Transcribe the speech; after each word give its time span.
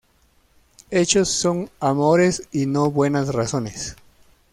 Hechos 0.89 1.29
son 1.29 1.69
amores 1.79 2.47
y 2.51 2.65
no 2.65 2.89
buenas 2.89 3.27
razones 3.31 3.95